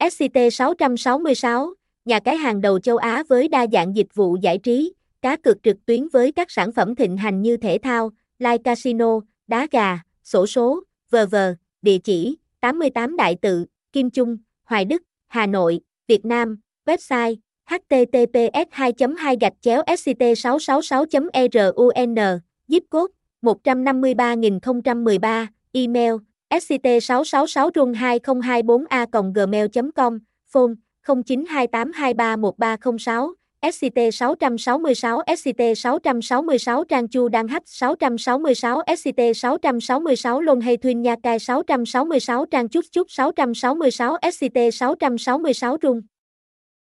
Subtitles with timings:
[0.00, 1.72] SCT666,
[2.04, 4.92] nhà cái hàng đầu châu Á với đa dạng dịch vụ giải trí,
[5.22, 9.20] cá cược trực tuyến với các sản phẩm thịnh hành như thể thao, live casino,
[9.46, 11.36] đá gà, sổ số, v.v.
[11.82, 17.36] Địa chỉ 88 Đại Tự, Kim Trung, Hoài Đức, Hà Nội, Việt Nam, website
[17.70, 21.28] https 2 2 gạch chéo sct 666 run
[22.68, 23.12] zip code
[23.42, 26.12] 153013 email
[26.50, 30.18] sct 666 run 2024 a gmail com,
[30.52, 30.74] phone
[31.06, 42.44] 0928231306 SCT-666 SCT-666 Trang Chu Đăng Hách 666 SCT-666 Lôn Hay Thuyên Nha Cai 666
[42.50, 46.00] Trang Chút Chút 666 SCT-666 Rung